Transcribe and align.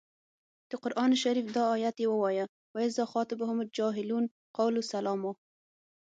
د 0.69 0.71
قران 0.83 1.11
شریف 1.23 1.47
دا 1.57 1.63
ایت 1.79 1.97
یې 2.03 2.07
ووايه 2.11 2.45
و 2.73 2.75
اذا 2.87 3.03
خاطبهم 3.13 3.57
الجاهلون 3.61 4.25
قالو 4.57 4.81
سلاما. 4.91 5.31